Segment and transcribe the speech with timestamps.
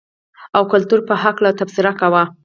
[0.55, 2.23] او کلتور په حقله تبصره کوو.